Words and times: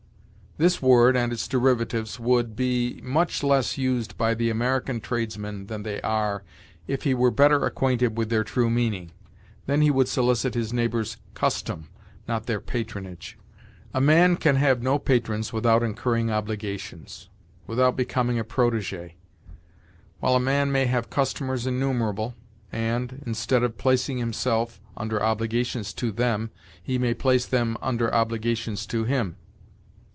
This 0.57 0.81
word 0.81 1.15
and 1.15 1.31
its 1.33 1.47
derivatives 1.47 2.19
would 2.19 2.57
be 2.57 2.99
much 3.03 3.41
less 3.41 3.77
used 3.79 4.15
by 4.17 4.33
the 4.35 4.49
American 4.49 4.99
tradesman 4.99 5.67
than 5.67 5.81
they 5.81 5.99
are, 6.01 6.43
if 6.87 7.01
he 7.03 7.13
were 7.15 7.31
better 7.31 7.65
acquainted 7.65 8.15
with 8.17 8.29
their 8.29 8.43
true 8.43 8.69
meaning. 8.69 9.11
Then 9.65 9.81
he 9.81 9.89
would 9.89 10.09
solicit 10.09 10.53
his 10.53 10.73
neighbors' 10.73 11.17
custom, 11.33 11.87
not 12.27 12.45
their 12.45 12.59
patronage. 12.59 13.37
A 13.93 14.01
man 14.01 14.35
can 14.35 14.55
have 14.57 14.83
no 14.83 14.99
patrons 14.99 15.53
without 15.53 15.81
incurring 15.83 16.29
obligations 16.29 17.29
without 17.65 17.95
becoming 17.95 18.37
a 18.37 18.43
protégé; 18.43 19.13
while 20.19 20.35
a 20.35 20.39
man 20.39 20.69
may 20.69 20.85
have 20.85 21.09
customers 21.09 21.65
innumerable, 21.65 22.35
and, 22.73 23.23
instead 23.25 23.63
of 23.63 23.77
placing 23.77 24.17
himself 24.17 24.81
under 24.97 25.23
obligations 25.23 25.93
to 25.93 26.11
them, 26.11 26.51
he 26.83 26.97
may 26.99 27.13
place 27.15 27.47
them 27.47 27.77
under 27.81 28.13
obligations 28.13 28.85
to 28.85 29.05
him. 29.05 29.37